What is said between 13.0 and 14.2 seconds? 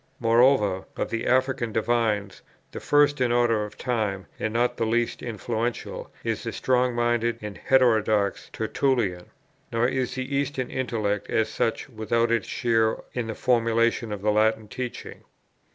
in the formation